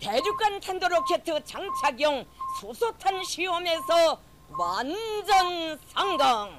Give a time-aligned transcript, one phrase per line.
[0.00, 2.24] 대륙간 탄도로켓 장착용
[2.60, 4.20] 수소탄 시험에서
[4.58, 6.50] 완전 성공.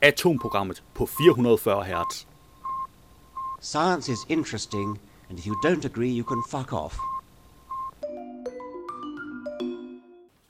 [0.00, 2.26] Atomprogrammet på 440 Hz.
[3.60, 6.96] Science is interesting, and if you don't agree, you can fuck off.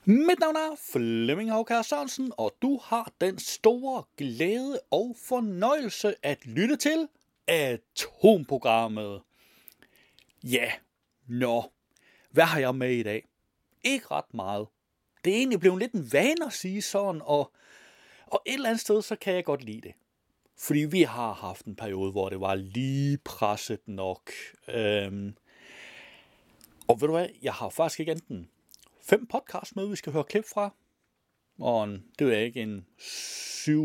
[0.05, 6.45] Mit navn er Flemming Havkær Sørensen, og du har den store glæde og fornøjelse at
[6.45, 7.07] lytte til
[7.47, 9.21] Atomprogrammet.
[10.43, 10.71] Ja,
[11.26, 11.72] nå,
[12.30, 13.28] hvad har jeg med i dag?
[13.82, 14.66] Ikke ret meget.
[15.24, 17.52] Det er egentlig blevet lidt en vane at sige sådan, og,
[18.26, 19.92] og et eller andet sted, så kan jeg godt lide det.
[20.58, 24.30] Fordi vi har haft en periode, hvor det var lige presset nok.
[24.68, 25.36] Øhm,
[26.88, 28.50] og ved du hvad, jeg har faktisk ikke enten
[29.02, 30.74] fem podcast med, vi skal høre klip fra.
[31.58, 33.84] Og en, det er ikke en syv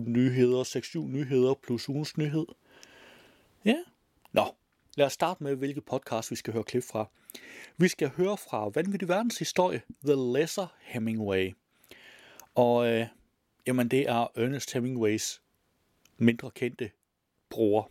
[0.00, 2.46] nyheder, seks, syv nyheder plus ugens nyhed.
[3.64, 3.76] Ja.
[4.32, 4.54] Nå,
[4.96, 7.10] lad os starte med, hvilke podcast vi skal høre klip fra.
[7.76, 11.54] Vi skal høre fra Vanvittig Verdens Historie, The Lesser Hemingway.
[12.54, 13.06] Og øh,
[13.66, 15.42] jamen, det er Ernest Hemingways
[16.16, 16.90] mindre kendte
[17.50, 17.90] bror.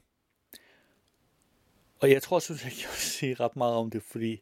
[2.00, 4.42] Og jeg tror, synes jeg kan sige ret meget om det, fordi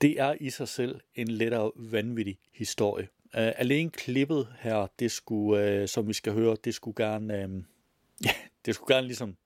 [0.00, 3.08] det er i sig selv en lettere vanvittig historie.
[3.24, 7.62] Uh, alene klippet her, det skulle, uh, som vi skal høre, det skulle gerne, uh,
[8.26, 8.34] ja,
[8.66, 9.36] det skulle gerne ligesom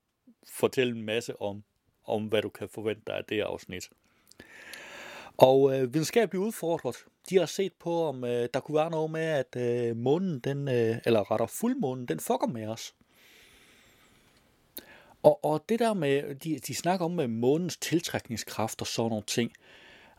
[0.49, 1.65] fortælle en masse om,
[2.07, 3.91] om hvad du kan forvente dig af det afsnit.
[5.37, 6.97] Og øh, videnskabeligt udfordret,
[7.31, 10.69] de har set på, om øh, der kunne være noget med, at øh, månen, den,
[10.69, 12.95] øh, eller rettere fuldmånen, den fucker med os.
[15.23, 19.25] Og, og det der med, de, de snakker om med månens tiltrækningskraft og sådan nogle
[19.27, 19.53] ting,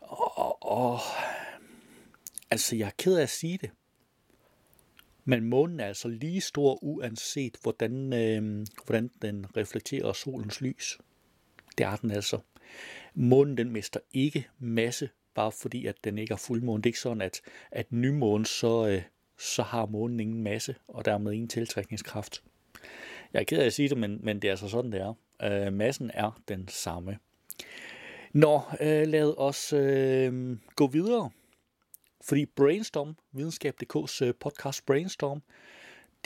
[0.00, 0.98] og, og
[2.50, 3.70] altså, jeg er ked af at sige det.
[5.24, 10.98] Men månen er altså lige stor, uanset hvordan, øh, hvordan den reflekterer solens lys.
[11.78, 12.38] Det er den altså.
[13.14, 16.82] Månen den mister ikke masse, bare fordi at den ikke er fuldmåne.
[16.82, 17.40] Det er ikke sådan, at,
[17.70, 19.02] at nymånen, så, øh,
[19.38, 22.42] så har månen ingen masse, og dermed ingen tiltrækningskraft.
[23.32, 25.14] Jeg er ked af at sige det, men, men det er altså sådan, det er.
[25.42, 27.18] Øh, massen er den samme.
[28.32, 31.30] Nå, øh, lad os øh, gå videre.
[32.20, 35.42] Fordi Brainstorm, videnskab.dk's øh, podcast Brainstorm,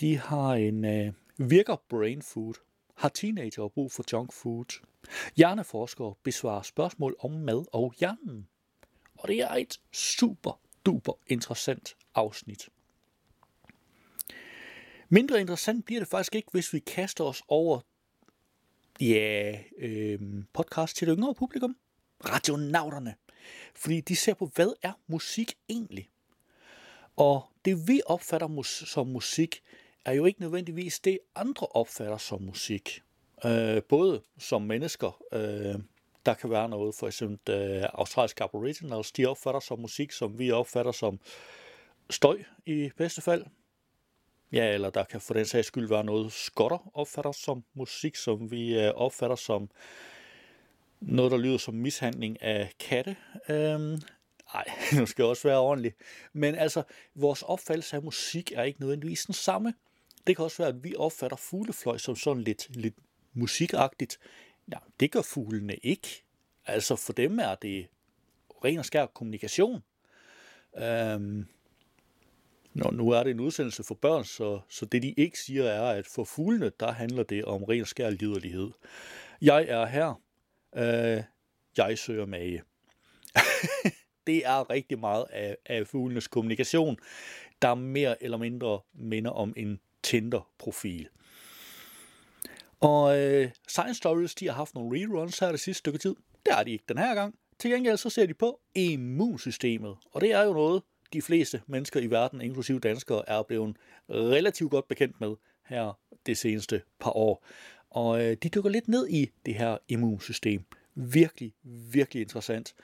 [0.00, 2.54] de har en øh, virker brain food.
[2.96, 4.82] Har teenager brug for junk food?
[5.36, 8.48] Hjerneforskere besvarer spørgsmål om mad og hjernen.
[9.18, 12.68] Og det er et super duper interessant afsnit.
[15.08, 17.80] Mindre interessant bliver det faktisk ikke, hvis vi kaster os over
[19.00, 20.20] ja, øh,
[20.52, 21.76] podcast til det yngre publikum
[22.24, 23.14] radionauterne.
[23.74, 26.08] Fordi de ser på, hvad er musik egentlig?
[27.16, 29.62] Og det vi opfatter mus- som musik,
[30.04, 33.02] er jo ikke nødvendigvis det, andre opfatter som musik.
[33.44, 35.74] Øh, både som mennesker, øh,
[36.26, 40.50] der kan være noget, for eksempel øh, australske aboriginals, de opfatter som musik, som vi
[40.50, 41.20] opfatter som
[42.10, 43.44] støj i bedste fald.
[44.52, 48.50] Ja, eller der kan for den sags skyld være noget, skotter opfatter som musik, som
[48.50, 49.70] vi øh, opfatter som
[51.00, 53.16] noget, der lyder som mishandling af katte.
[53.48, 54.00] Øhm,
[54.54, 54.64] ej,
[54.98, 55.92] nu skal jeg også være ordentlig.
[56.32, 56.82] Men altså,
[57.14, 59.74] vores opfattelse af musik er ikke nødvendigvis den samme.
[60.26, 62.94] Det kan også være, at vi opfatter fuglefløj som sådan lidt, lidt
[63.32, 64.18] musikagtigt.
[64.72, 66.24] Ja, det gør fuglene ikke.
[66.66, 67.86] Altså, for dem er det
[68.64, 69.82] ren og skær kommunikation.
[70.78, 71.46] Øhm,
[72.74, 75.90] Nå, nu er det en udsendelse for børn, så, så det de ikke siger er,
[75.90, 78.70] at for fuglene, der handler det om ren og skær liderlighed.
[79.40, 80.22] Jeg er her,
[80.76, 81.22] Øh,
[81.76, 82.62] jeg søger mage.
[84.26, 86.96] det er rigtig meget af, af fuglenes kommunikation,
[87.62, 91.08] der mere eller mindre minder om en Tinder-profil.
[92.82, 96.14] Og øh, Science Stories, de har haft nogle reruns her det sidste stykke tid.
[96.46, 97.34] Det er de ikke den her gang.
[97.58, 99.96] Til gengæld så ser de på immunsystemet.
[100.12, 100.82] Og det er jo noget,
[101.12, 103.76] de fleste mennesker i verden, inklusive danskere, er blevet
[104.10, 105.34] relativt godt bekendt med
[105.66, 107.46] her det seneste par år.
[107.90, 110.64] Og øh, de dykker lidt ned i det her immunsystem.
[110.94, 111.54] Virkelig,
[111.92, 112.74] virkelig interessant.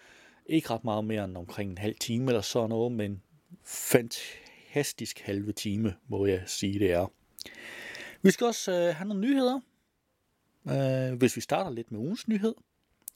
[0.46, 3.22] Ikke ret meget mere end omkring en halv time eller sådan noget, men
[3.64, 7.06] fantastisk halve time, må jeg sige det er.
[8.22, 9.60] Vi skal også øh, have nogle nyheder.
[10.70, 12.54] Øh, hvis vi starter lidt med ugens nyhed.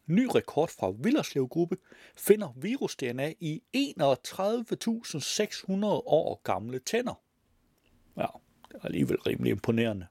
[0.06, 1.76] Ny rekord fra Villerslev Gruppe
[2.16, 7.20] finder virus-DNA i 31.600 år gamle tænder.
[8.16, 8.26] Ja,
[8.68, 10.06] det er alligevel rimelig imponerende.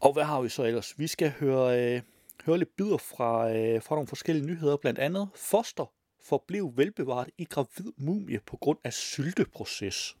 [0.00, 0.98] Og hvad har vi så ellers?
[0.98, 2.02] Vi skal høre, øh,
[2.44, 4.76] høre lidt bidder fra, øh, fra nogle forskellige nyheder.
[4.76, 5.92] Blandt andet, foster
[6.24, 10.16] forblev velbevaret i gravid mumie på grund af sylteproces.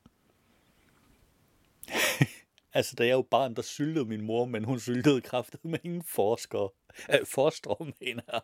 [2.74, 6.02] altså, da jeg var barn, der syltede min mor, men hun syltede kraftet med ingen
[6.02, 6.68] forskere.
[7.10, 8.40] Øh, äh, forstre, mener jeg.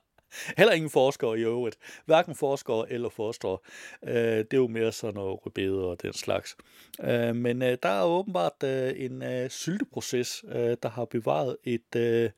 [0.57, 1.77] Heller ingen forskere i øvrigt.
[2.07, 3.59] Hverken forskere eller forskere.
[4.05, 6.57] Øh, det er jo mere sådan noget rødbede og den slags.
[7.01, 11.97] Øh, men øh, der er åbenbart øh, en øh, sylteproces, øh, der har bevaret et,
[11.97, 12.31] øh,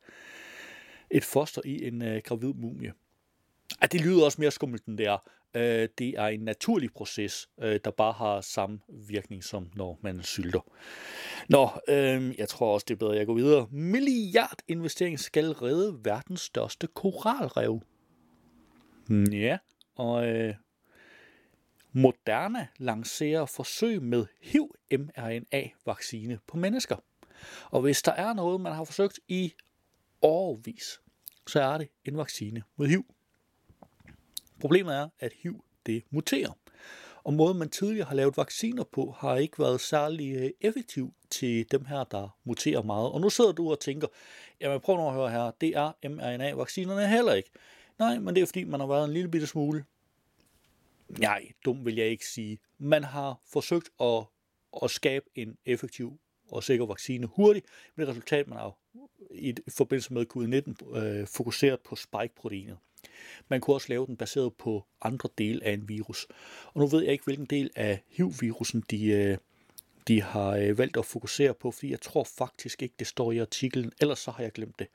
[1.11, 2.93] et foster i en øh, gravid mumie.
[3.83, 5.31] Ja, det lyder også mere skummelt, end det er.
[5.55, 10.23] Øh, det er en naturlig proces, øh, der bare har samme virkning som når man
[10.23, 10.61] sylter.
[11.49, 13.67] Nå, øh, jeg tror også, det er bedre, at jeg går videre.
[13.70, 17.82] Milliardinvestering skal redde verdens største koralrev.
[19.08, 19.58] Mm, ja,
[19.94, 20.55] og øh,
[21.93, 26.96] Moderna lancerer forsøg med HIV-mRNA-vaccine på mennesker.
[27.70, 29.53] Og hvis der er noget, man har forsøgt i
[30.23, 31.00] årvis,
[31.46, 33.05] så er det en vaccine mod HIV.
[34.61, 36.53] Problemet er, at HIV det muterer.
[37.25, 41.71] Og måden man tidligere har lavet vacciner på, har ikke været særlig øh, effektiv til
[41.71, 43.11] dem her, der muterer meget.
[43.12, 44.09] Og nu sidder du og tænker,
[44.61, 47.51] jamen prøv nu at høre her, det er mRNA-vaccinerne heller ikke.
[47.99, 49.85] Nej, men det er fordi, man har været en lille bitte smule.
[51.09, 52.59] Nej, dum vil jeg ikke sige.
[52.79, 54.25] Man har forsøgt at,
[54.83, 56.19] at skabe en effektiv
[56.53, 57.67] og sikker vaccine hurtigt,
[57.97, 58.79] men det resultat, man har
[59.31, 62.77] i forbindelse med covid-19 øh, fokuseret på spike-proteinet.
[63.49, 66.26] Man kunne også lave den baseret på andre dele af en virus.
[66.75, 69.38] Og nu ved jeg ikke, hvilken del af HIV-virusen de, øh,
[70.08, 73.38] de har øh, valgt at fokusere på, fordi jeg tror faktisk ikke, det står i
[73.38, 74.87] artiklen, ellers så har jeg glemt det.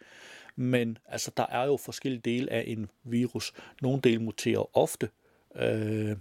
[0.55, 3.53] Men altså, der er jo forskellige dele af en virus.
[3.81, 5.09] Nogle dele muterer ofte,
[5.55, 6.17] øh,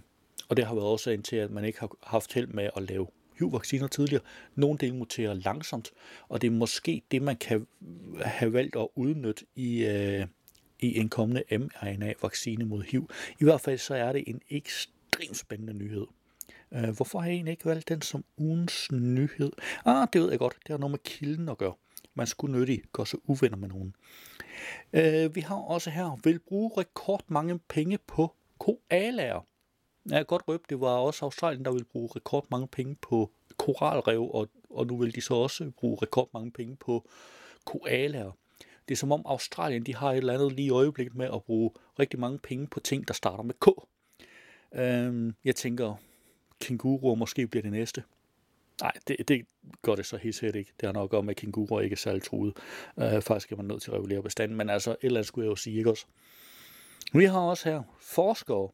[0.49, 3.07] og det har været årsagen til, at man ikke har haft held med at lave
[3.39, 4.23] HIV-vacciner tidligere.
[4.55, 5.91] Nogle dele muterer langsomt,
[6.27, 7.67] og det er måske det, man kan
[8.21, 10.25] have valgt at udnytte i, øh,
[10.79, 13.09] i en kommende mRNA-vaccine mod HIV.
[13.39, 16.05] I hvert fald så er det en ekstremt spændende nyhed.
[16.73, 19.51] Øh, hvorfor har jeg egentlig ikke valgt den som ugens nyhed?
[19.85, 20.57] Ah, det ved jeg godt.
[20.63, 21.73] Det har noget med kilden at gøre.
[22.13, 23.95] Man skulle nyttigt gøre sig uvenner med nogen.
[24.93, 29.45] Øh, vi har også her, vil bruge rekord mange penge på koalaer.
[30.09, 33.31] Jeg kan godt røbe, det var også Australien, der ville bruge rekord mange penge på
[33.57, 37.07] koralrev, og, og nu vil de så også bruge rekord mange penge på
[37.65, 38.31] koalaer.
[38.87, 41.43] Det er som om Australien de har et eller andet lige i øjeblikket med at
[41.43, 43.67] bruge rigtig mange penge på ting, der starter med K.
[44.75, 45.95] Øhm, jeg tænker,
[46.59, 48.03] kænguruer måske bliver det næste.
[48.81, 49.45] Nej, det, det
[49.81, 50.71] gør det så helt sikkert ikke.
[50.79, 52.57] Det har nok at gøre med, at kænguruer ikke er særlig truet.
[52.99, 55.45] Øh, faktisk er man nødt til at regulere bestanden, men altså et eller andet skulle
[55.45, 56.05] jeg jo sige, ikke også?
[57.13, 58.69] Vi har også her forskere.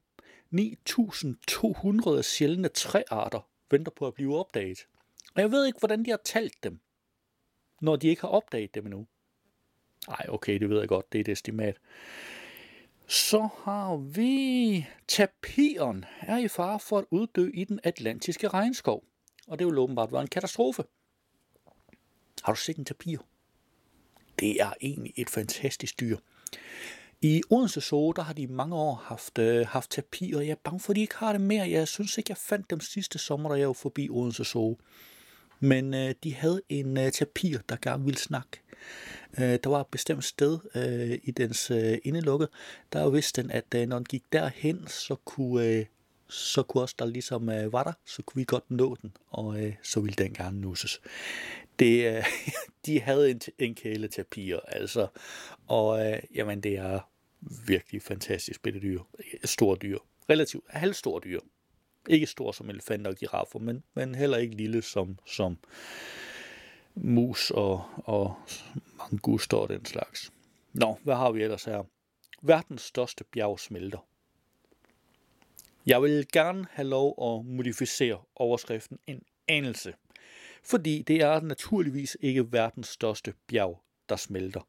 [0.54, 4.88] 9.200 sjældne træarter venter på at blive opdaget.
[5.36, 6.80] Og jeg ved ikke, hvordan de har talt dem,
[7.82, 9.08] når de ikke har opdaget dem endnu.
[10.08, 11.78] Nej, okay, det ved jeg godt, det er et estimat.
[13.08, 19.04] Så har vi tapiren er i fare for at uddø i den atlantiske regnskov.
[19.48, 20.84] Og det vil åbenbart være en katastrofe.
[22.44, 23.18] Har du set en tapir?
[24.40, 26.18] Det er egentlig et fantastisk dyr.
[27.22, 30.52] I Odense Zoo, der har de i mange år haft, øh, haft tapir, og jeg
[30.52, 31.70] er bange for, at de ikke har det mere.
[31.70, 34.78] Jeg synes ikke, jeg fandt dem sidste sommer, da jeg var forbi Odense Zoo.
[35.64, 38.62] Men øh, de havde en øh, tapir, der gerne ville snakke.
[39.40, 42.48] Øh, der var et bestemt sted øh, i dens øh, indelukke,
[42.94, 45.86] der vidste den, at øh, når den gik derhen, så kunne, øh,
[46.30, 49.64] så kunne også der ligesom øh, var der, så kunne vi godt nå den, og
[49.64, 51.02] øh, så ville den gerne nusses.
[51.80, 52.26] Det, øh,
[52.86, 55.08] de havde en, en kæle tapir, altså,
[55.68, 57.00] og øh, jamen, det er
[57.68, 59.02] virkelig fantastisk bitte dyr.
[59.44, 59.98] Stor dyr.
[60.30, 61.40] Relativt halvstor dyr.
[62.10, 65.58] Ikke stor som elefanter og giraffer, men, men heller ikke lille som, som
[66.96, 68.36] mus og, og
[68.98, 70.32] manguster og den slags.
[70.74, 71.84] Nå, hvad har vi ellers her?
[72.42, 74.06] Verdens største bjerg smelter.
[75.86, 79.94] Jeg vil gerne have lov at modificere overskriften en anelse,
[80.64, 84.68] fordi det er naturligvis ikke verdens største bjerg, der smelter.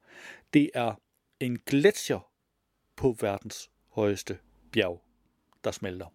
[0.52, 0.94] Det er
[1.40, 2.30] en gletsjer
[2.96, 4.38] på verdens højeste
[4.72, 5.02] bjerg,
[5.64, 6.06] der smelter.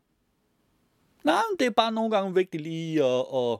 [1.27, 3.59] Nej, det er bare nogle gange vigtigt lige at, at,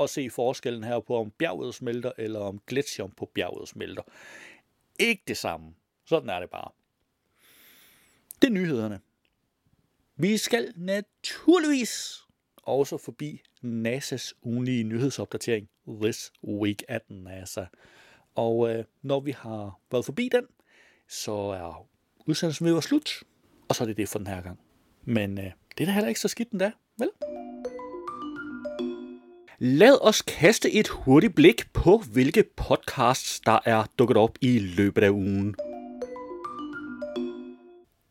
[0.00, 4.02] at se forskellen her på, om bjerget smelter, eller om gletsjeren på bjerget smelter.
[5.00, 5.74] Ikke det samme.
[6.04, 6.70] Sådan er det bare.
[8.42, 9.00] Det er nyhederne.
[10.16, 12.22] Vi skal naturligvis
[12.56, 15.68] også forbi NASA's ugenlige nyhedsopdatering
[16.02, 17.64] This Week at NASA.
[18.34, 20.46] Og øh, når vi har været forbi den,
[21.08, 21.88] så er
[22.26, 23.22] udsendelsen ved at slut.
[23.68, 24.60] Og så er det det for den her gang.
[25.04, 25.44] Men øh,
[25.78, 27.10] det er da heller ikke så skidt endda, vel?
[29.58, 35.02] Lad os kaste et hurtigt blik på, hvilke podcasts, der er dukket op i løbet
[35.02, 35.54] af ugen.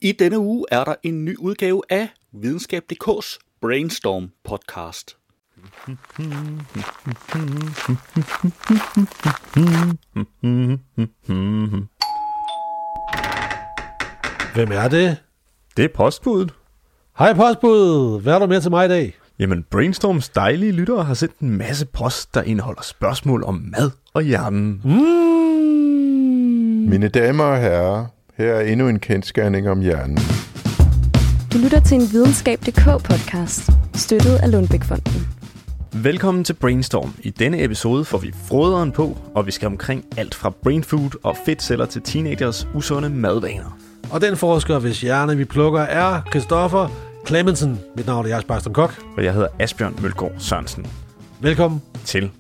[0.02, 5.18] I denne uge er der en ny udgave af Videnskab.dk's Brainstorm podcast.
[14.54, 15.18] Hvem er det?
[15.78, 16.54] Det er postbuddet.
[17.20, 19.18] Hej postbud, hvad er der med til mig i dag?
[19.40, 24.24] Jamen, Brainstorms dejlige lyttere har sendt en masse post, der indeholder spørgsmål om mad og
[24.24, 24.82] hjernen.
[24.84, 24.92] Mm.
[26.90, 28.06] Mine damer og herrer,
[28.38, 30.18] her er endnu en kendskærning om hjernen.
[31.54, 35.28] Du lytter til en videnskab.dk podcast, støttet af Lundbækfonden.
[35.94, 37.14] Velkommen til Brainstorm.
[37.24, 41.20] I denne episode får vi froderen på, og vi skal omkring alt fra brain food
[41.24, 43.78] og fedtceller til teenagers usunde madvaner.
[44.12, 47.80] Og den forsker, hvis hjerne vi plukker, er Christoffer Clemmensen.
[47.96, 49.04] Mit navn er Jens Barstrom Kok.
[49.18, 50.88] Og jeg hedder Asbjørn Mølgaard Sørensen.
[51.42, 52.32] Velkommen Til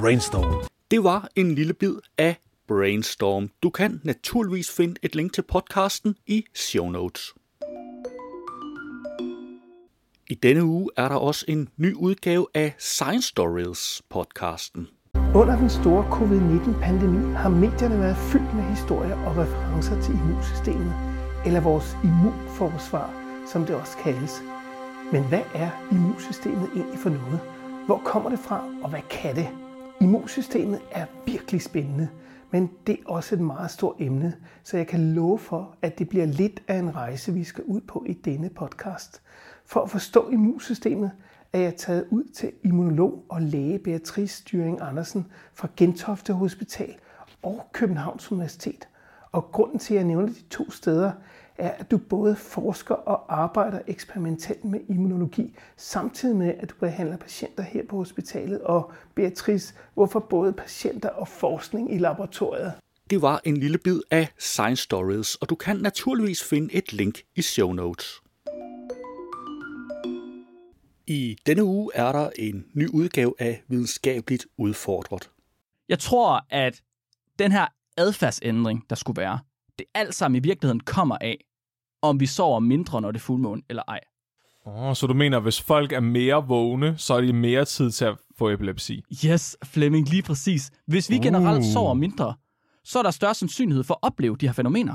[0.00, 0.64] Brainstorm.
[0.90, 2.36] Det var en lille bid af
[2.68, 3.50] Brainstorm.
[3.62, 7.34] Du kan naturligvis finde et link til podcasten i show notes.
[10.30, 14.86] I denne uge er der også en ny udgave af Science Stories podcasten.
[15.34, 20.94] Under den store covid-19-pandemi har medierne været fyldt med historier og referencer til immunsystemet,
[21.46, 24.42] eller vores immunforsvar, som det også kaldes.
[25.12, 27.40] Men hvad er immunsystemet egentlig for noget?
[27.86, 29.48] Hvor kommer det fra, og hvad kan det?
[30.00, 32.08] Immunsystemet er virkelig spændende,
[32.50, 36.08] men det er også et meget stort emne, så jeg kan love for, at det
[36.08, 39.22] bliver lidt af en rejse, vi skal ud på i denne podcast.
[39.66, 41.10] For at forstå immunsystemet
[41.52, 46.94] er jeg taget ud til immunolog og læge Beatrice Styring Andersen fra Gentofte Hospital
[47.42, 48.88] og Københavns Universitet.
[49.32, 51.12] Og grunden til, at jeg nævner de to steder,
[51.58, 57.16] er, at du både forsker og arbejder eksperimentelt med immunologi, samtidig med, at du behandler
[57.16, 58.60] patienter her på hospitalet.
[58.60, 62.72] Og Beatrice, hvorfor både patienter og forskning i laboratoriet?
[63.10, 67.22] Det var en lille bid af Science Stories, og du kan naturligvis finde et link
[67.36, 68.22] i show notes.
[71.06, 75.30] I denne uge er der en ny udgave af Videnskabeligt Udfordret.
[75.88, 76.82] Jeg tror, at
[77.38, 79.38] den her adfærdsændring, der skulle være,
[79.78, 81.44] det alt sammen i virkeligheden kommer af,
[82.02, 84.00] om vi sover mindre, når det er fuldmåne, eller ej.
[84.64, 88.04] Oh, så du mener, hvis folk er mere vågne, så er de mere tid til
[88.04, 89.02] at få epilepsi?
[89.26, 90.70] Yes, Flemming, lige præcis.
[90.86, 92.34] Hvis vi generelt sover mindre,
[92.84, 94.94] så er der større sandsynlighed for at opleve de her fænomener.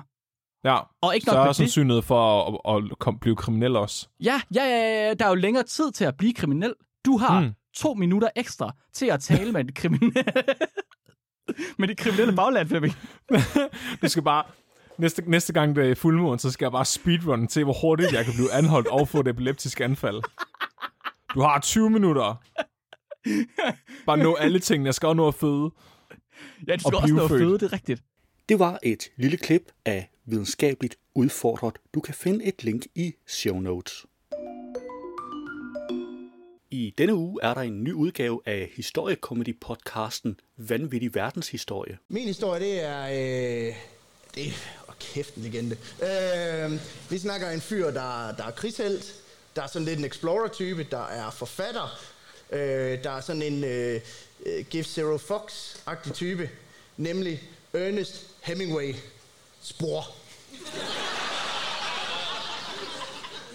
[0.63, 4.07] Ja, Og ikke nok større sandsynlighed for at, at, at blive kriminel også.
[4.23, 6.73] Ja, ja, ja, ja, der er jo længere tid til at blive kriminel.
[7.05, 7.45] Du har Mm.
[7.45, 7.53] mm.
[7.75, 10.13] to minutter ekstra til at tale med det kriminelle,
[11.79, 12.93] med det kriminelle bagland, Flemming.
[14.01, 14.43] Du skal bare...
[14.97, 18.25] Næste, næste gang det er fuldmåne, så skal jeg bare speedrun til, hvor hurtigt jeg
[18.25, 20.21] kan blive anholdt og få et epileptisk anfald.
[21.35, 22.43] Du har 20 minutter.
[24.05, 24.87] Bare nå alle tingene.
[24.87, 25.71] Jeg skal også nå at føde.
[26.67, 28.03] Ja, du skal Og også nå at føde, det er rigtigt.
[28.49, 31.77] Det var et lille klip af Videnskabeligt Udfordret.
[31.93, 34.05] Du kan finde et link i show notes.
[36.71, 41.97] I denne uge er der en ny udgave af historiekomedy-podcasten Vanvittig Verdenshistorie.
[42.09, 43.03] Min historie, det er...
[43.03, 43.75] Øh,
[44.35, 44.80] det er...
[45.13, 45.77] kæft, en legende.
[46.01, 46.79] Øh,
[47.09, 49.15] vi snakker en fyr, der, der er krigshelt.
[49.55, 50.87] Der er sådan lidt en explorer-type.
[50.91, 51.99] Der er forfatter.
[52.51, 54.01] Øh, der er sådan en øh,
[54.45, 56.49] øh, Give Zero Fox-agtig type.
[56.97, 57.43] Nemlig
[57.73, 58.95] Ernest Hemingway
[59.61, 60.15] spor.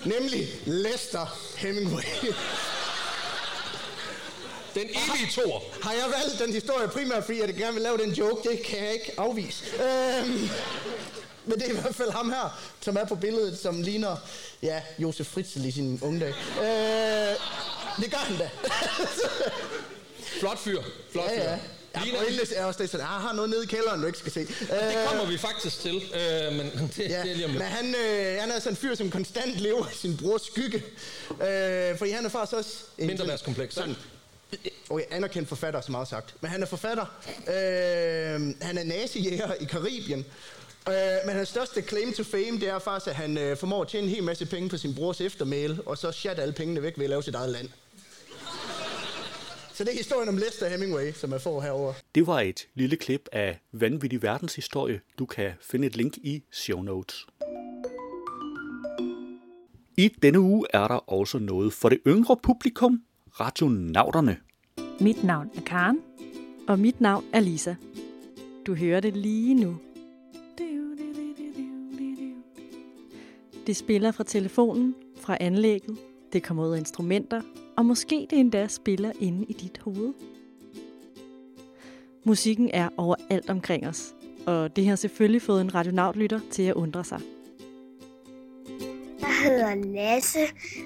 [0.07, 2.03] nemlig Lester Hemingway.
[4.75, 5.63] Den evige tor.
[5.83, 8.49] Har jeg valgt den historie primært, fordi jeg gerne vil lave den joke?
[8.49, 9.65] Det kan jeg ikke afvise.
[9.83, 10.49] Øhm,
[11.49, 14.17] men det er i hvert fald ham her, som er på billedet, som ligner,
[14.63, 16.29] ja, Josef Fritzl i sin unge dag.
[16.61, 17.37] Øh,
[18.05, 18.51] det gør han da.
[20.41, 20.83] Flot fyr.
[21.13, 21.35] Flot fyr.
[21.37, 21.59] ja, ja.
[21.97, 24.19] Ja, Ligner- endelig er også det sådan, jeg har noget nede i kælderen, du ikke
[24.19, 24.41] skal se.
[24.41, 27.59] Øh, Det kommer vi faktisk til, øh, men det, Ja, det er lige om men
[27.59, 27.69] lidt.
[27.71, 30.83] han, øh, han er sådan en fyr, som konstant lever i sin brors skygge.
[31.31, 32.71] Øh, fordi han er faktisk også...
[32.99, 33.75] en- Mindreværdskompleks.
[33.75, 33.97] Sådan,
[34.91, 36.35] okay, anerkendt forfatter, som meget sagt.
[36.41, 37.05] Men han er forfatter.
[37.49, 37.55] Øh,
[38.63, 40.27] han er nazijæger i Karibien.
[40.89, 43.89] Øh, men hans største claim to fame, det er faktisk, at han øh, formår at
[43.89, 46.99] tjene en hel masse penge på sin brors eftermæle, og så chat alle pengene væk
[46.99, 47.69] ved at lave sit eget land.
[49.73, 51.93] Så det er historien om Lester Hemingway, som jeg får herover.
[52.15, 55.01] Det var et lille klip af Vanvittig Verdenshistorie.
[55.19, 57.27] Du kan finde et link i show notes.
[59.97, 63.03] I denne uge er der også noget for det yngre publikum,
[63.41, 64.37] radionauterne.
[65.01, 65.99] Mit navn er Karen.
[66.69, 67.75] Og mit navn er Lisa.
[68.67, 69.77] Du hører det lige nu.
[73.67, 75.97] Det spiller fra telefonen, fra anlægget,
[76.33, 77.43] det kommer ud af instrumenter,
[77.77, 80.13] og måske det endda spiller inde i dit hoved.
[82.25, 84.15] Musikken er overalt omkring os,
[84.47, 87.21] og det har selvfølgelig fået en radionautlytter til at undre sig.
[89.21, 90.39] Jeg hedder Lasse.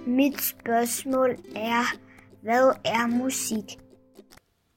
[0.07, 1.97] Mit spørgsmål er,
[2.43, 3.79] hvad er musik?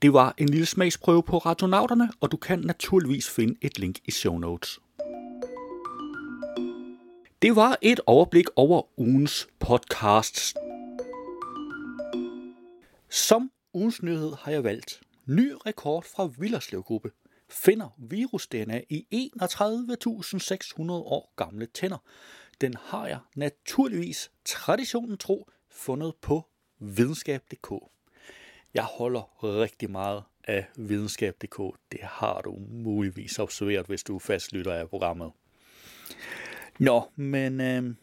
[0.02, 4.12] Det var en lille smagsprøve på radionauterne, og du kan naturligvis finde et link i
[4.12, 4.80] show notes.
[7.44, 10.54] Det var et overblik over ugens podcasts.
[13.10, 17.12] Som ugens nyhed har jeg valgt ny rekord fra Villerslev Gruppe.
[17.50, 21.98] Finder virus-DNA i 31.600 år gamle tænder.
[22.62, 26.48] Den har jeg naturligvis traditionen tro fundet på
[26.80, 27.72] videnskab.dk.
[28.74, 31.62] Jeg holder rigtig meget af videnskab.dk.
[31.92, 35.32] Det har du muligvis observeret, hvis du fastlytter af programmet.
[36.80, 37.96] Nå, men øh,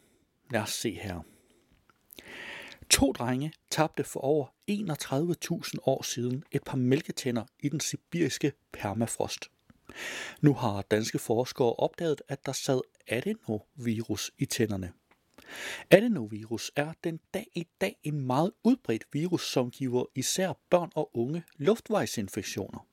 [0.51, 1.21] lad os se her.
[2.91, 9.51] To drenge tabte for over 31.000 år siden et par mælketænder i den sibiriske permafrost.
[10.41, 14.93] Nu har danske forskere opdaget, at der sad adenovirus i tænderne.
[15.91, 21.17] Adenovirus er den dag i dag en meget udbredt virus, som giver især børn og
[21.17, 22.87] unge luftvejsinfektioner.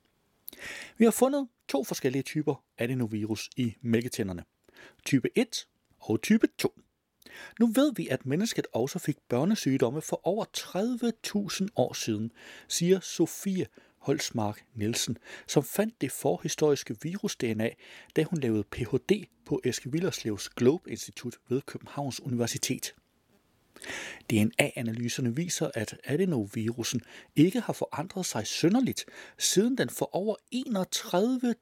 [0.96, 4.44] Vi har fundet to forskellige typer adenovirus i mælketænderne.
[5.04, 5.66] Type 1
[5.98, 6.80] og type 2.
[7.60, 10.44] Nu ved vi, at mennesket også fik børnesygdomme for over
[11.62, 12.32] 30.000 år siden,
[12.68, 13.66] siger Sofie
[13.98, 17.70] Holsmark Nielsen, som fandt det forhistoriske virus-DNA,
[18.16, 19.24] da hun lavede Ph.D.
[19.46, 22.94] på Eske Villerslevs Globe Institut ved Københavns Universitet.
[24.30, 27.00] DNA-analyserne viser, at adenovirusen
[27.36, 29.04] ikke har forandret sig synderligt,
[29.38, 31.54] siden den for over 31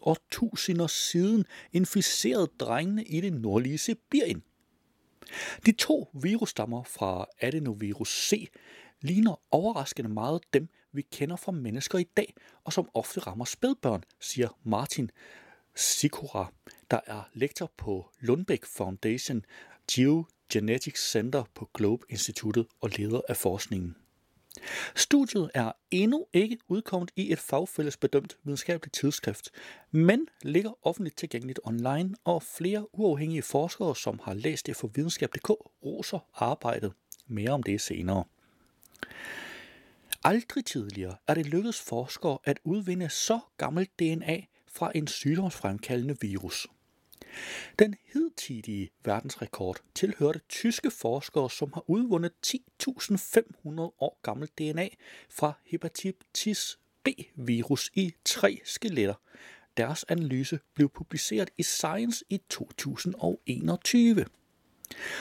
[0.00, 4.42] årtusinder siden inficerede drengene i det nordlige Sibirien.
[5.66, 8.48] De to virusstammer fra adenovirus C
[9.00, 12.34] ligner overraskende meget dem, vi kender fra mennesker i dag,
[12.64, 15.10] og som ofte rammer spædbørn, siger Martin
[15.74, 16.52] Sikora,
[16.90, 19.44] der er lektor på Lundbæk Foundation
[19.92, 23.96] Geogenetics Center på Globe Instituttet og leder af forskningen.
[24.94, 29.50] Studiet er endnu ikke udkommet i et fagfællesbedømt videnskabeligt tidsskrift,
[29.90, 35.50] men ligger offentligt tilgængeligt online, og flere uafhængige forskere, som har læst det for videnskab.dk,
[35.84, 36.92] roser arbejdet.
[37.26, 38.24] Mere om det senere.
[40.24, 46.66] Aldrig tidligere er det lykkedes forskere at udvinde så gammelt DNA fra en sygdomsfremkaldende virus.
[47.78, 54.88] Den hidtidige verdensrekord tilhørte tyske forskere, som har udvundet 10.500 år gammelt DNA
[55.30, 59.14] fra hepatitis B-virus i tre skeletter.
[59.76, 64.26] Deres analyse blev publiceret i Science i 2021.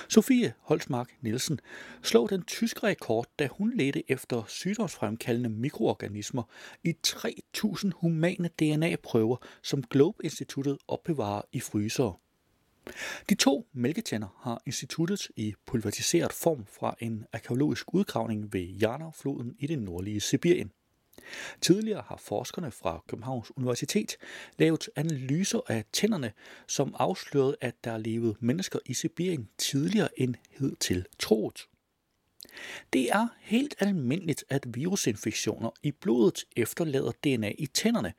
[0.10, 1.60] Sofie Holsmark Nielsen
[2.02, 6.43] slog den tyske rekord, da hun ledte efter sygdomsfremkaldende mikroorganismer
[6.84, 12.13] i 3.000 humane DNA-prøver, som Globe Instituttet opbevarer i frysere.
[13.30, 19.67] De to mælketænder har instituttet i pulveriseret form fra en arkeologisk udgravning ved Jarnavfloden i
[19.67, 20.71] det nordlige Sibirien.
[21.62, 24.18] Tidligere har forskerne fra Københavns Universitet
[24.58, 26.32] lavet analyser af tænderne,
[26.68, 31.68] som afslørede, at der levede mennesker i Sibirien tidligere end hidtil troet.
[32.94, 38.14] Det er helt almindeligt, at virusinfektioner i blodet efterlader DNA i tænderne,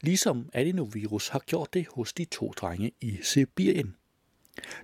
[0.00, 3.94] ligesom adenovirus har gjort det hos de to drenge i Sibirien.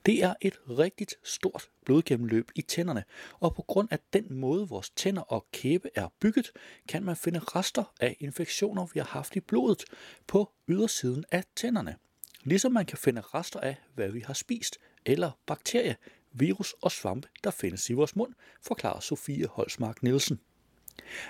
[0.07, 3.05] Det er et rigtigt stort blodgennemløb i tænderne,
[3.41, 6.51] og på grund af den måde, vores tænder og kæbe er bygget,
[6.89, 9.85] kan man finde rester af infektioner, vi har haft i blodet
[10.27, 11.97] på ydersiden af tænderne.
[12.43, 15.95] Ligesom man kan finde rester af, hvad vi har spist, eller bakterier,
[16.33, 20.41] virus og svampe, der findes i vores mund, forklarer Sofie Holsmark Nielsen.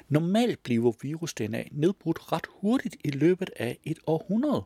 [0.08, 4.64] Normalt bliver virus-DNA nedbrudt ret hurtigt i løbet af et århundrede.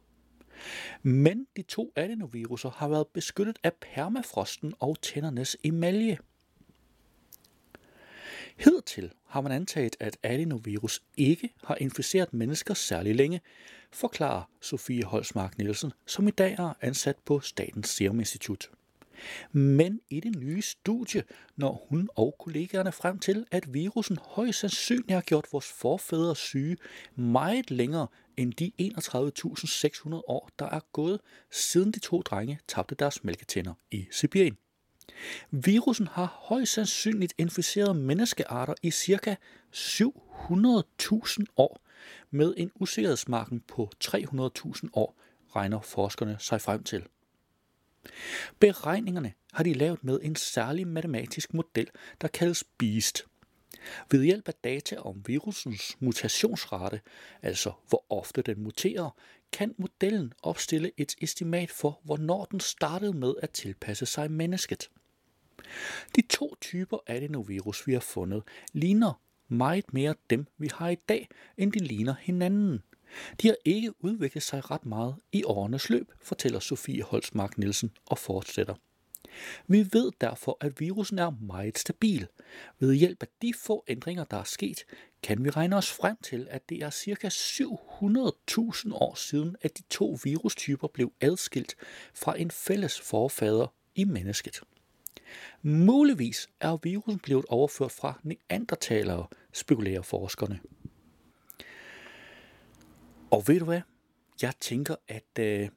[1.03, 6.19] Men de to adenoviruser har været beskyttet af permafrosten og tændernes emalje.
[8.57, 13.41] Hidtil har man antaget, at adenovirus ikke har inficeret mennesker særlig længe,
[13.93, 18.71] forklarer Sofie Holsmark Nielsen, som i dag er ansat på Statens Serum Institut.
[19.53, 21.23] Men i det nye studie
[21.57, 26.77] når hun og kollegaerne frem til, at virusen højst sandsynligt har gjort vores forfædre syge
[27.15, 33.25] meget længere end de 31.600 år, der er gået, siden de to drenge tabte deres
[33.25, 34.57] mælketænder i Sibirien.
[35.51, 39.37] Virusen har højst sandsynligt inficeret menneskearter i ca.
[39.75, 41.81] 700.000 år,
[42.31, 45.17] med en usikkerhedsmarken på 300.000 år,
[45.57, 47.05] regner forskerne sig frem til.
[48.61, 53.27] Beregningerne har de lavet med en særlig matematisk model, der kaldes BEAST.
[54.11, 57.01] Ved hjælp af data om virusens mutationsrate,
[57.43, 59.11] altså hvor ofte den muterer,
[59.53, 64.91] kan modellen opstille et estimat for, hvornår den startede med at tilpasse sig mennesket.
[66.17, 71.29] De to typer adenovirus, vi har fundet, ligner meget mere dem, vi har i dag,
[71.57, 72.83] end de ligner hinanden.
[73.43, 78.19] De har ikke udviklet sig ret meget i årenes løb, fortæller Sofie Holsmark Nielsen og
[78.19, 78.75] fortsætter.
[79.67, 82.27] Vi ved derfor, at virusen er meget stabil.
[82.79, 84.85] Ved hjælp af de få ændringer, der er sket,
[85.23, 87.29] kan vi regne os frem til, at det er ca.
[87.29, 91.75] 700.000 år siden, at de to virustyper blev adskilt
[92.15, 94.61] fra en fælles forfader i mennesket.
[95.63, 100.61] Muligvis er virusen blevet overført fra neandertalere, spekulerer forskerne.
[103.31, 103.81] Og ved du hvad?
[104.43, 105.69] Jeg tænker, at øh,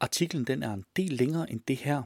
[0.00, 2.02] artiklen den er en del længere end det her,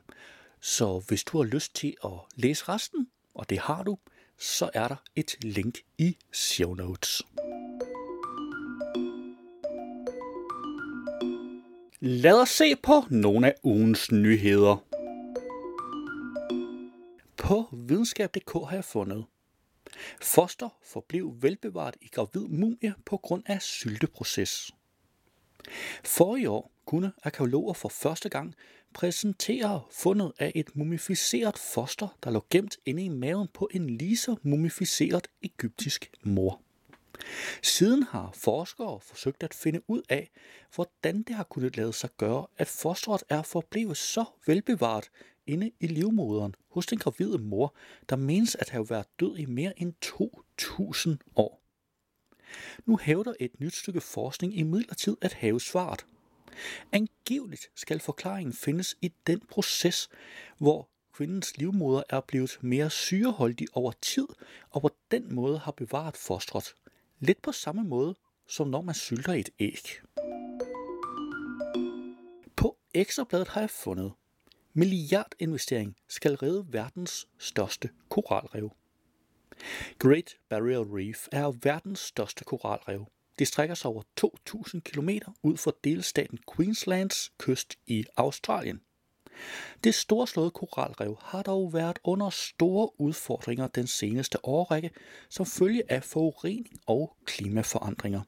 [0.60, 3.98] så hvis du har lyst til at læse resten, og det har du,
[4.38, 7.22] så er der et link i show notes.
[12.00, 14.76] Lad os se på nogle af ugens nyheder.
[17.36, 19.24] På videnskab.dk har jeg fundet.
[20.22, 24.70] Foster forblev velbevaret i gravid mumie på grund af sylteproces.
[26.04, 28.54] For i år kunne arkeologer for første gang
[28.94, 34.16] præsentere fundet af et mumificeret foster, der lå gemt inde i maven på en lige
[34.16, 36.60] så mumificeret egyptisk mor.
[37.62, 40.30] Siden har forskere forsøgt at finde ud af,
[40.74, 45.10] hvordan det har kunnet lade sig gøre, at fosteret er forblevet så velbevaret
[45.46, 47.74] inde i livmoderen hos den gravide mor,
[48.08, 51.59] der menes at have været død i mere end 2000 år.
[52.86, 56.06] Nu hævder et nyt stykke forskning i midlertid at have svaret.
[56.92, 60.08] Angiveligt skal forklaringen findes i den proces,
[60.58, 64.26] hvor kvindens livmoder er blevet mere syreholdig over tid,
[64.70, 66.74] og på den måde har bevaret fostret.
[67.20, 68.14] Lidt på samme måde,
[68.48, 70.00] som når man sylter et æg.
[72.56, 74.12] På Ekstrabladet har jeg fundet,
[74.72, 78.70] milliardinvestering skal redde verdens største koralrev.
[79.98, 83.06] Great Barrier Reef er verdens største koralrev.
[83.38, 85.08] Det strækker sig over 2.000 km
[85.42, 88.80] ud for delstaten Queenslands kyst i Australien.
[89.84, 94.90] Det storslåede koralrev har dog været under store udfordringer den seneste årrække
[95.28, 98.20] som følge af forurening og klimaforandringer.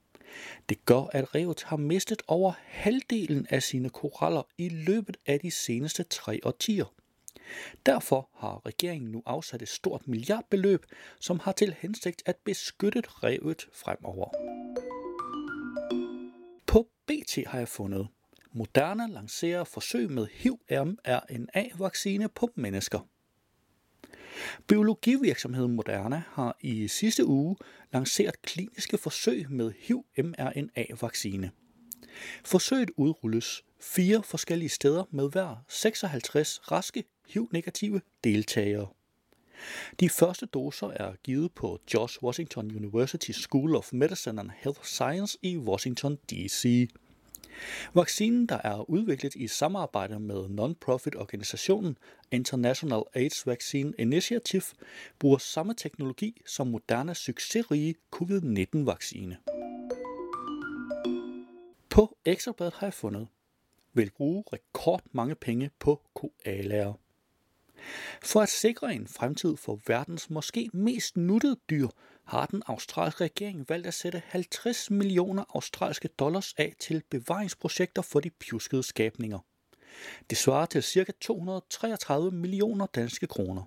[0.68, 5.50] Det gør, at revet har mistet over halvdelen af sine koraller i løbet af de
[5.50, 6.94] seneste tre årtier.
[7.86, 10.86] Derfor har regeringen nu afsat et stort milliardbeløb,
[11.20, 14.28] som har til hensigt at beskytte revet fremover.
[16.66, 18.08] På BT har jeg fundet.
[18.52, 23.08] Moderna lancerer forsøg med HIV-mRNA-vaccine på mennesker.
[24.66, 27.56] Biologivirksomheden Moderna har i sidste uge
[27.92, 31.50] lanceret kliniske forsøg med HIV-mRNA-vaccine.
[32.44, 38.88] Forsøget udrulles fire forskellige steder med hver 56 raske HIV-negative deltagere.
[40.00, 45.38] De første doser er givet på George Washington University School of Medicine and Health Science
[45.42, 46.88] i Washington D.C.
[47.94, 51.98] Vaccinen, der er udviklet i samarbejde med non-profit organisationen
[52.30, 54.62] International AIDS Vaccine Initiative,
[55.18, 59.36] bruger samme teknologi som Modernas succesrige covid-19-vaccine.
[61.90, 63.28] På Ekstrabladet har jeg fundet,
[63.92, 67.01] vil bruge rekordmange penge på koalaer.
[68.22, 71.88] For at sikre en fremtid for verdens måske mest nuttede dyr,
[72.24, 78.20] har den australske regering valgt at sætte 50 millioner australske dollars af til bevaringsprojekter for
[78.20, 79.38] de pjuskede skabninger.
[80.30, 81.12] Det svarer til ca.
[81.20, 83.62] 233 millioner danske kroner.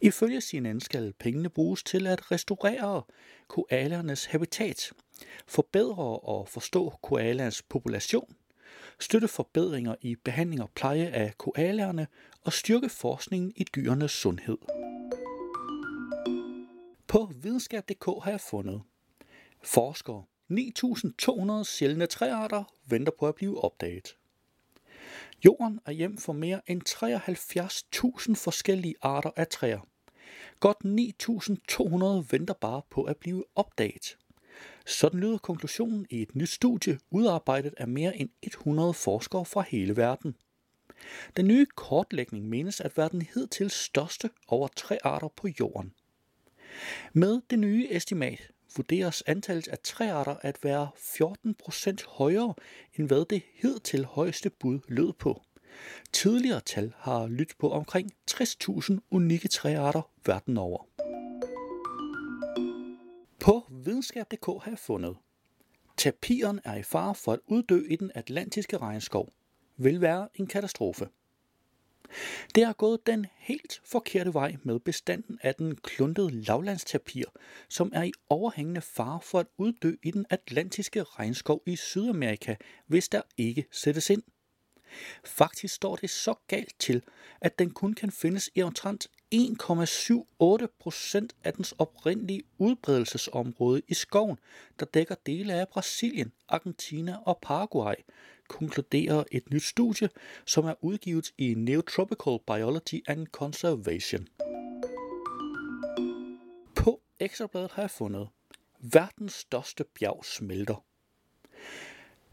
[0.00, 3.02] Ifølge CNN skal pengene bruges til at restaurere
[3.48, 4.92] koalernes habitat,
[5.46, 8.36] forbedre og forstå koalernes population,
[9.00, 12.06] støtte forbedringer i behandling og pleje af koalerne
[12.42, 14.58] og styrke forskningen i dyrenes sundhed.
[17.06, 18.82] På videnskab.dk har jeg fundet
[19.62, 24.16] forskere 9.200 sjældne træarter venter på at blive opdaget.
[25.44, 29.88] Jorden er hjem for mere end 73.000 forskellige arter af træer.
[30.60, 34.16] Godt 9.200 venter bare på at blive opdaget.
[34.86, 39.96] Sådan lyder konklusionen i et nyt studie, udarbejdet af mere end 100 forskere fra hele
[39.96, 40.34] verden.
[41.36, 45.92] Den nye kortlægning menes at være den hidtil største over træarter på jorden.
[47.12, 52.54] Med det nye estimat vurderes antallet af træarter at være 14% højere,
[52.94, 55.42] end hvad det hidtil højeste bud lød på.
[56.12, 61.03] Tidligere tal har lyttet på omkring 60.000 unikke træarter verden over.
[63.86, 65.16] Videnskab.dk har jeg fundet.
[65.96, 69.28] Tapiren er i fare for at uddø i den atlantiske regnskov.
[69.76, 71.08] Vil være en katastrofe.
[72.54, 77.24] Det har gået den helt forkerte vej med bestanden af den kluntede lavlandstapir,
[77.68, 83.08] som er i overhængende fare for at uddø i den atlantiske regnskov i Sydamerika, hvis
[83.08, 84.22] der ikke sættes ind.
[85.24, 87.02] Faktisk står det så galt til,
[87.40, 94.38] at den kun kan findes i omtrent 1,78 procent af dens oprindelige udbredelsesområde i skoven,
[94.80, 97.94] der dækker dele af Brasilien, Argentina og Paraguay,
[98.48, 100.08] konkluderer et nyt studie,
[100.46, 104.28] som er udgivet i Neotropical Biology and Conservation.
[106.74, 108.28] På Ekstrabladet har jeg fundet,
[108.80, 110.84] verdens største bjerg smelter.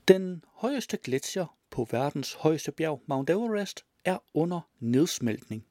[0.07, 5.65] Den højeste gletsjer på verdens højeste bjerg, Mount Everest, er under nedsmeltning.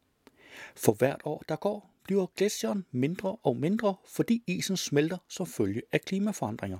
[0.77, 5.83] For hvert år, der går, bliver gletsjeren mindre og mindre, fordi isen smelter som følge
[5.93, 6.79] af klimaforandringer.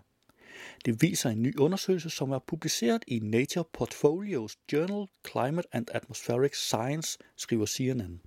[0.85, 6.57] Det viser en ny undersøgelse, som er publiceret i Nature Portfolios Journal Climate and Atmospheric
[6.57, 8.21] Science, skriver CNN.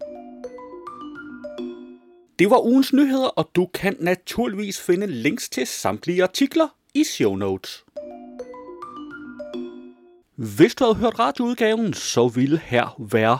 [2.39, 7.35] Det var ugens nyheder, og du kan naturligvis finde links til samtlige artikler i show
[7.35, 7.85] notes.
[10.35, 13.39] Hvis du havde hørt radioudgaven, så ville her være